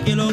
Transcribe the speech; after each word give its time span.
Aquilo 0.00 0.32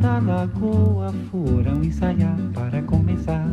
da 0.00 0.18
lagoa 0.18 1.12
foram 1.30 1.84
ensaiar 1.84 2.36
para 2.54 2.82
começar 2.82 3.46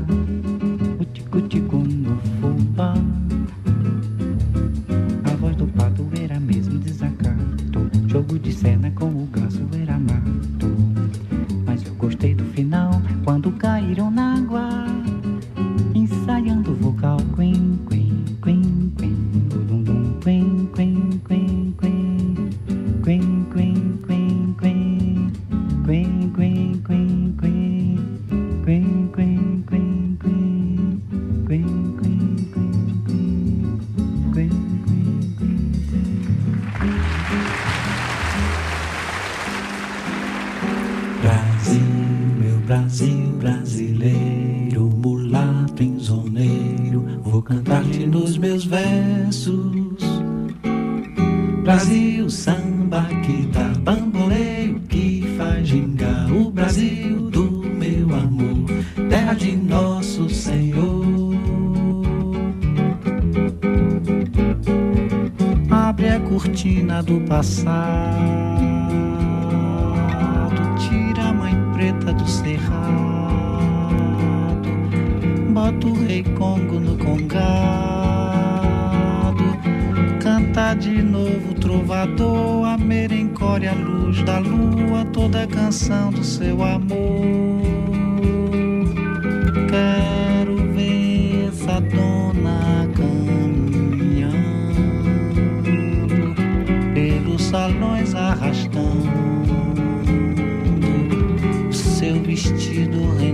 noite. 102.57 103.26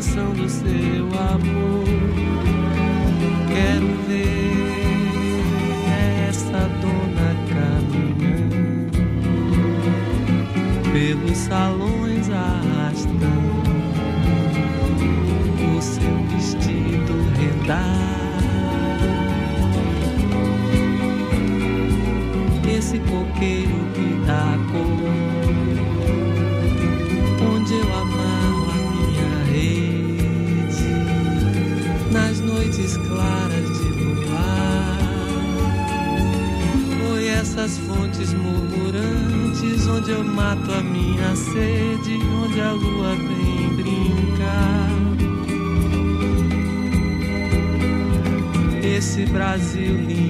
canção 0.00 0.32
do 0.32 0.48
seu 0.48 1.04
amor. 1.08 1.84
Quero 3.48 3.86
ver 4.08 4.50
essa 6.26 6.60
dona 6.80 7.36
caminhando 7.50 8.96
pelos 10.90 11.36
salões 11.36 12.30
arrastando 12.30 13.26
o 15.76 15.82
seu 15.82 16.16
vestido 16.30 17.12
rendado. 17.38 18.19
Brasil 49.50 49.96
lindo. 50.06 50.29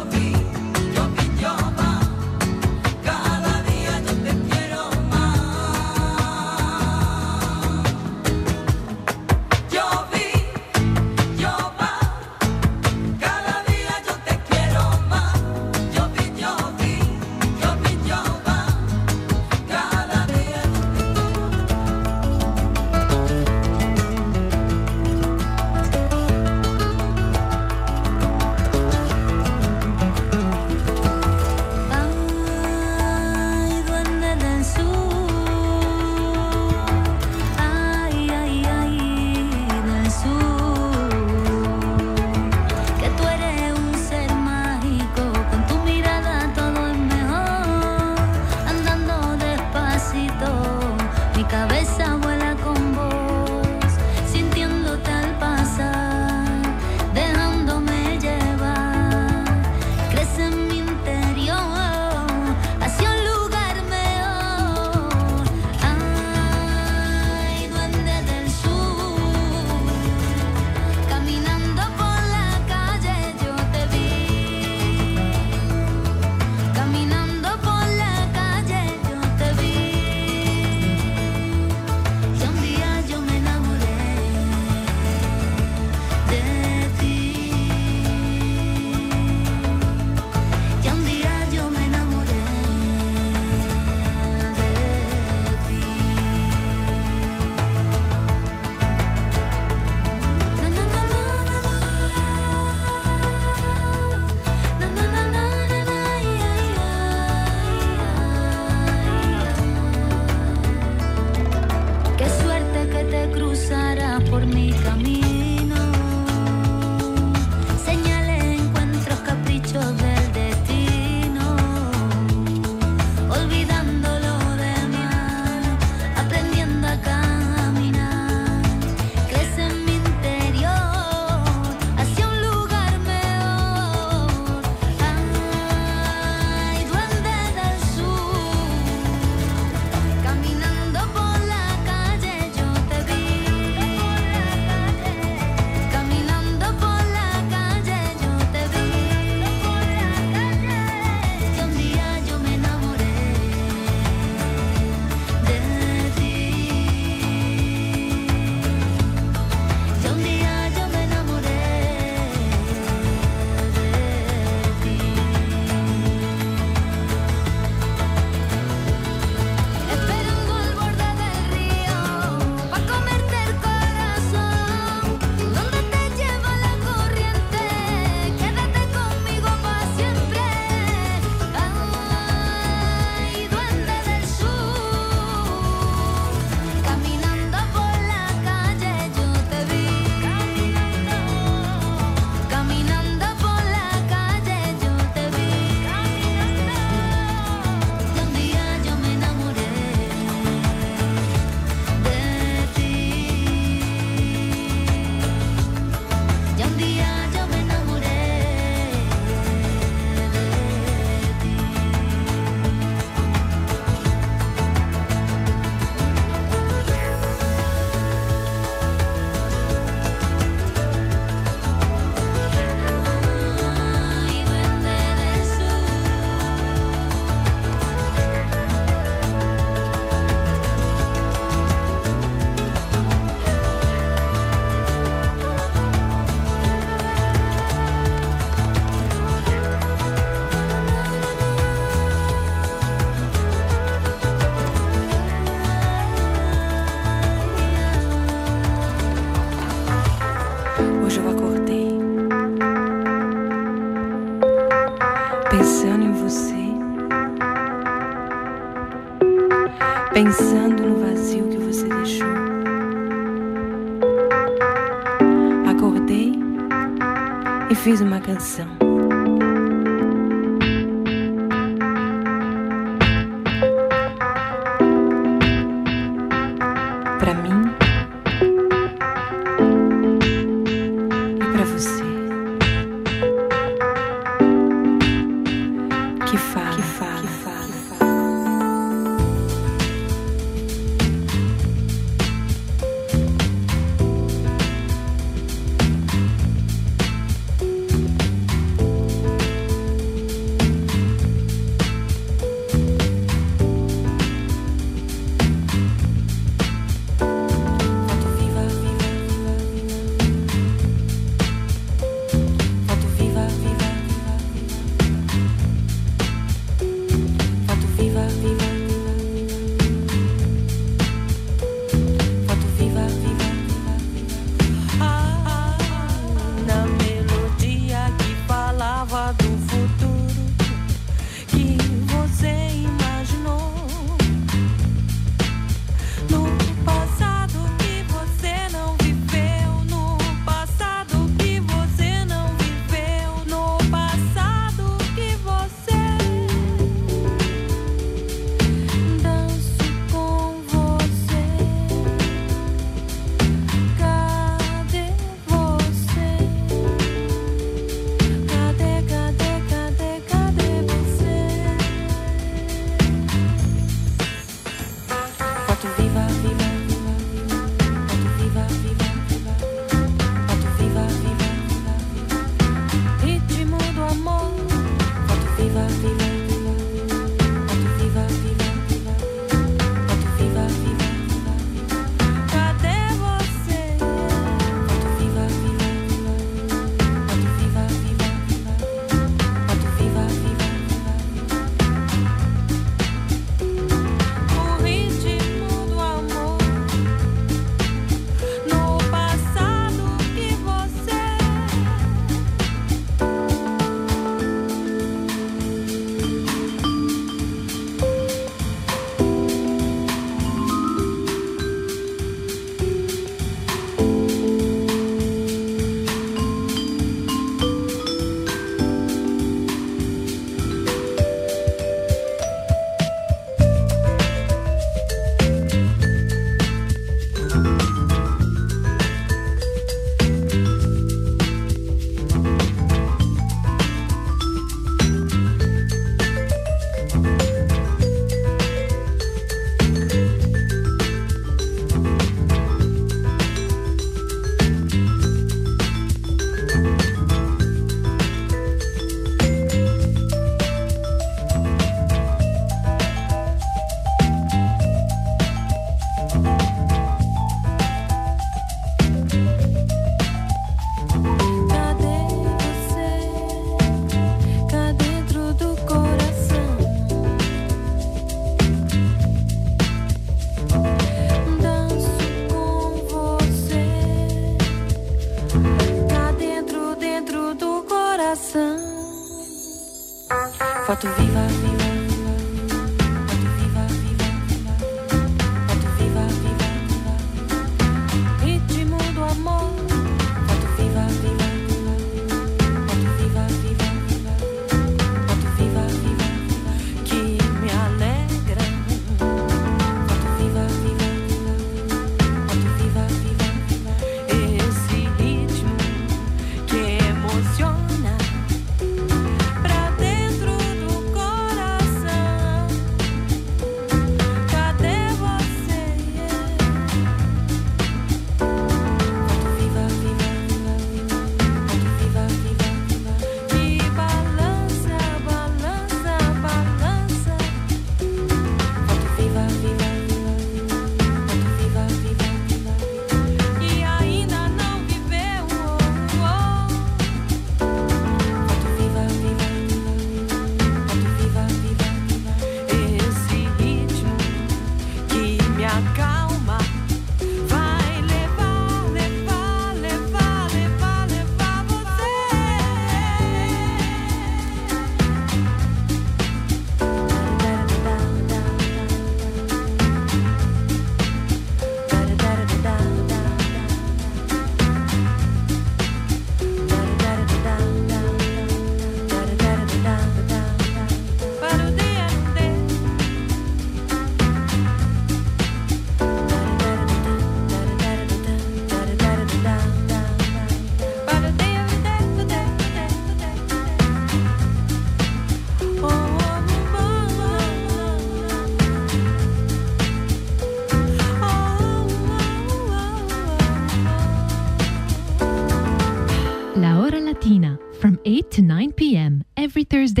Thursday 599.71 600.00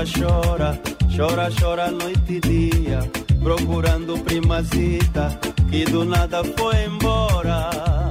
Chora, 0.00 0.08
chora, 0.16 0.80
chora, 1.14 1.50
chora 1.60 1.90
noite 1.90 2.32
e 2.36 2.40
dia, 2.40 3.00
procurando 3.42 4.18
primazita 4.20 5.38
que 5.70 5.84
do 5.84 6.06
nada 6.06 6.42
foi 6.56 6.84
embora. 6.86 8.10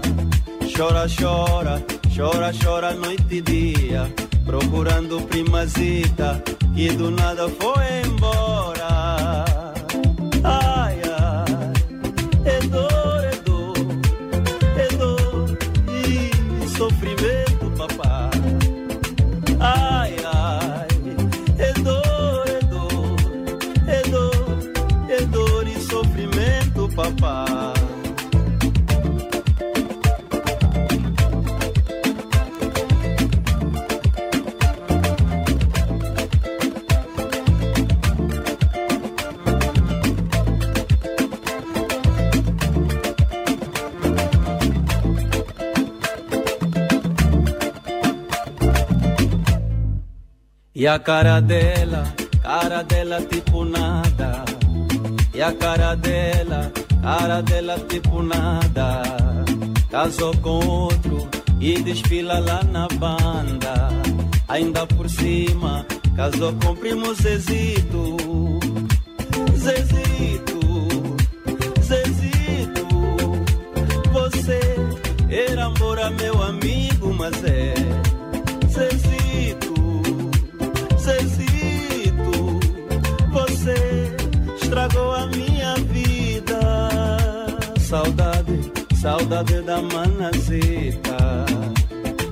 Chora, 0.71 1.07
chora, 1.09 1.83
chora, 2.15 2.51
chora 2.63 2.93
noite 2.93 3.37
e 3.37 3.41
dia, 3.41 4.07
procurando 4.45 5.19
primazita 5.21 6.39
que 6.75 6.91
do 6.91 7.09
nada 7.09 7.49
foi 7.49 8.01
embora. 8.05 8.58
A 50.89 50.97
cara 50.97 51.39
dela, 51.39 52.03
cara 52.41 52.81
dela 52.83 53.21
tipo 53.21 53.63
nada. 53.63 54.43
E 55.35 55.41
a 55.41 55.53
cara 55.53 55.95
dela, 55.95 56.71
cara 57.01 57.41
dela 57.41 57.77
tipo 57.87 58.23
nada. 58.23 59.03
Casou 59.91 60.35
com 60.37 60.65
outro 60.65 61.29
e 61.59 61.79
desfila 61.83 62.39
lá 62.39 62.63
na 62.63 62.87
banda. 62.87 63.89
Ainda 64.47 64.87
por 64.87 65.07
cima, 65.09 65.85
casou 66.15 66.53
com 66.53 66.75
primo. 66.75 67.13
Zezito, 67.13 68.17
Zezito. 69.55 70.58
Saudade, 89.29 89.61
da 89.61 89.79
manazita. 89.79 91.45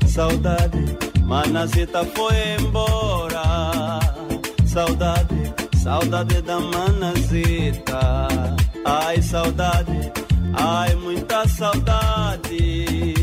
Saudade, 0.07 0.97
manazita 1.21 2.03
foi 2.03 2.33
embora. 2.59 3.99
Saudade, 4.65 5.53
saudade 5.75 6.41
da 6.41 6.59
manazita. 6.59 8.27
Ai, 8.83 9.21
saudade, 9.21 10.11
ai, 10.55 10.95
muita 10.95 11.47
saudade. 11.47 13.16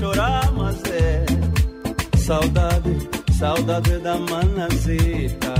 Chorar, 0.00 0.50
mas 0.52 0.82
é. 0.84 1.26
Saudade, 2.16 3.08
saudade 3.38 3.98
da 3.98 4.16
manazita. 4.16 5.54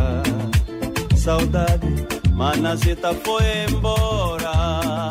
Saudade, 1.14 2.07
manazita 2.32 3.14
foi 3.22 3.45
embora. 3.68 5.11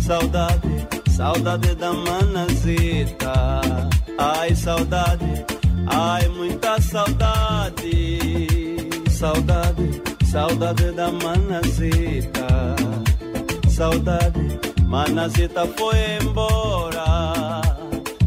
Saudade, 0.00 0.86
saudade 1.10 1.74
da 1.74 1.92
manazita. 1.92 3.60
Ai, 4.18 4.54
saudade, 4.54 5.44
ai, 5.88 6.26
muita 6.28 6.80
saudade. 6.80 8.18
Saudade, 9.10 10.02
saudade 10.24 10.90
da 10.92 11.10
manazita. 11.12 12.46
Saudade, 13.68 14.58
manazita 14.86 15.66
foi 15.76 15.98
embora. 16.22 17.73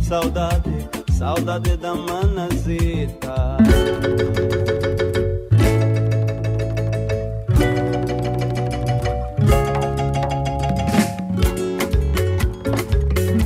Saudade, 0.08 0.88
saudade 1.18 1.76
da 1.78 1.94
manazita. 1.94 3.58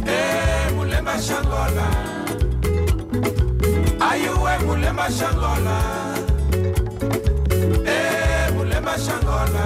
Eh, 0.06 0.72
mulemba 0.76 1.18
shangola. 1.20 1.88
Ayuwe 4.10 4.58
mulemba 4.66 5.08
shangola. 5.18 5.78
Eh, 7.86 8.52
mulemba 8.56 8.94
shangola. 9.06 9.64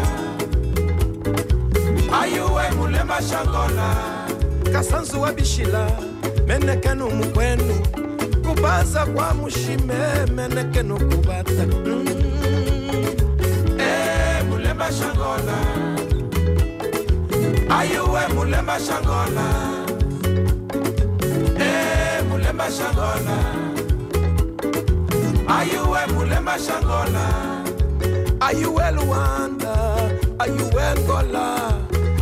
Ayuwe 2.21 2.71
mulemba 2.77 3.21
shangola. 3.21 3.87
Kasanzu 4.73 5.21
wa 5.21 5.31
bishila 6.55 6.59
menekenu 6.59 7.09
mukwenu 7.09 7.75
kubaza 8.47 9.05
kwa 9.05 9.33
mushime 9.33 10.25
menekenu 10.35 10.95
kubata 10.99 11.65
mm. 11.85 12.05
Eh, 13.79 14.45
mulemba 14.49 14.91
shangola. 14.91 15.57
Ayuwe 17.69 18.27
mulemba 18.33 18.79
shangola? 18.79 19.47
Eh, 21.59 22.23
mulemba 22.29 22.71
shangola. 22.71 23.37
Ayuwe 25.47 25.99
mulemba 26.13 26.59
shangola? 26.59 27.25
Ayuwe 28.39 28.91
luanda? 28.91 29.75
Ayuwe 30.39 30.83
ngola 30.99 31.73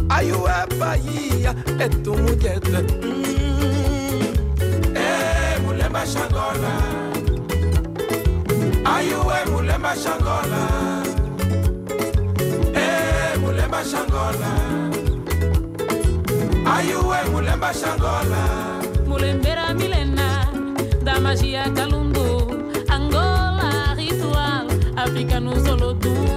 ayuwe 0.10 0.52
bahia? 0.80 1.56
Etumujete 1.80 2.82
mm. 3.02 3.33
Mulemba 6.04 6.20
shangola 6.20 6.74
ayuwe 8.96 9.38
mulemba 9.52 9.96
shangola 9.96 10.62
eh 12.76 13.38
mulemba 13.40 13.80
shangola 13.92 14.52
ayuwe 16.76 17.18
mulemba 17.32 17.74
shangola 17.74 18.42
mulembera 19.08 19.74
milena 19.74 20.28
da 21.06 21.20
magia 21.22 21.64
calundu 21.72 22.52
angola 22.90 23.96
ritual 23.96 24.68
áfrica 24.98 25.40
no 25.40 25.54
solodum 25.64 26.28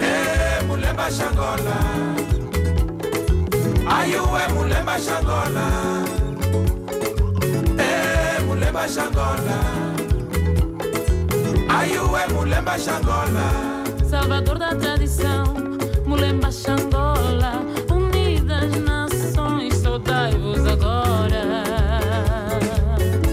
eh 0.00 0.64
mulemba 0.66 1.06
shangola 1.10 1.76
ayuwe 3.98 4.42
mulemba 4.56 4.96
shangola 5.06 6.07
mulemba 8.88 8.94
shangola 8.94 9.58
ayuwe 11.78 12.20
mulemba 12.34 12.78
shangola 12.78 13.46
salvador 14.10 14.58
da 14.58 14.74
tradição 14.74 15.44
mulemba 16.06 16.50
xangola 16.50 17.52
unidas 17.90 18.72
nações 18.80 19.74
saudai-vos 19.82 20.64
agora. 20.66 21.44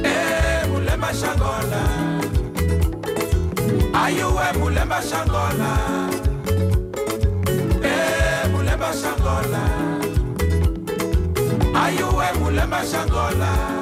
Eh 0.03 0.68
mulemba 0.68 1.14
shangola 1.14 1.82
ayuwe 4.03 4.47
mulemba 4.60 5.01
shangola 5.10 5.72
eh 7.82 8.47
mulemba 8.51 8.91
shangola 9.01 9.64
ayuwe 11.84 12.28
mulemba 12.41 12.82
shangola 12.91 13.74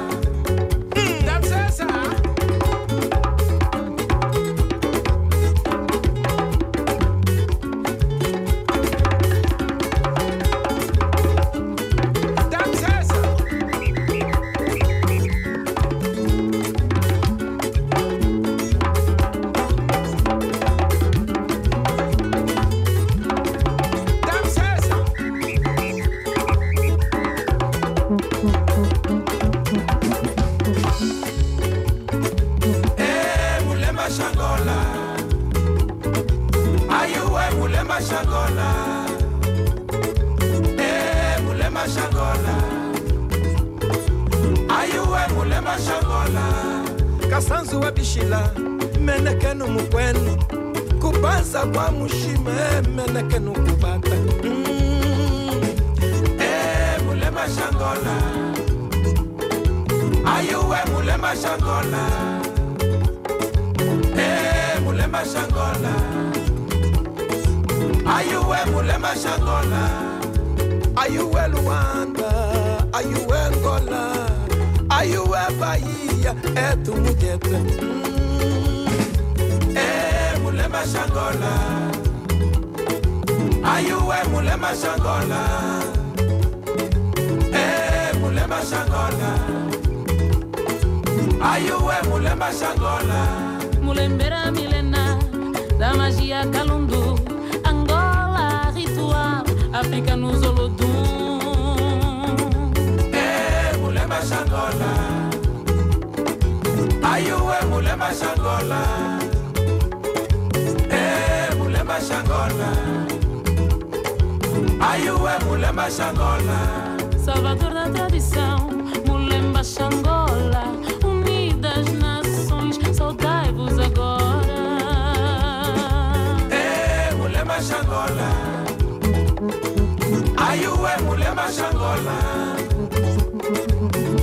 ayuwe 130.54 130.90
mulemba 131.06 131.46
shangola 131.56 132.16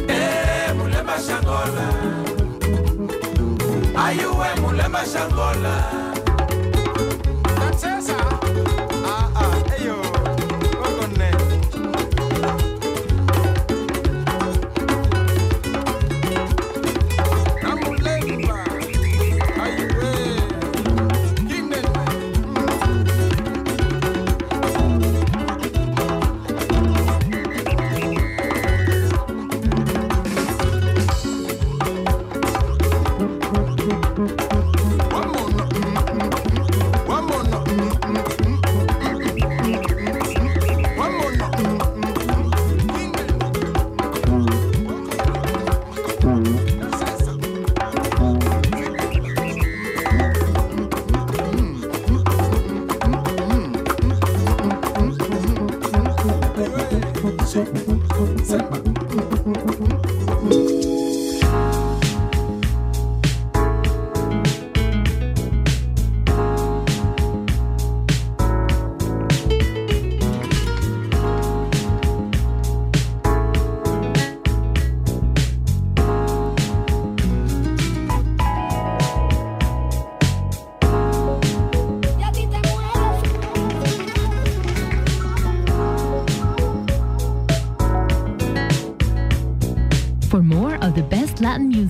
eh 0.07 0.73
mulemba 0.77 1.15
shangola 1.25 1.85
ayuwe 4.05 4.47
mulemba 4.61 5.01
shangola 5.11 5.73
Dançasa. 7.59 8.20